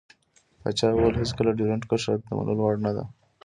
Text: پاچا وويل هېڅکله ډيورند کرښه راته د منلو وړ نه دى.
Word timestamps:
پاچا 0.59 0.87
وويل 0.91 1.15
هېڅکله 1.21 1.51
ډيورند 1.57 1.87
کرښه 1.89 2.09
راته 2.11 2.25
د 2.27 2.31
منلو 2.37 2.61
وړ 2.63 2.75
نه 2.85 2.91
دى. 2.95 3.05